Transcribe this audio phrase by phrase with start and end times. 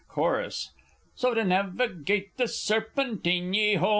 [0.07, 0.71] Chorus
[1.13, 3.79] So to navigate the Serpentine, &c.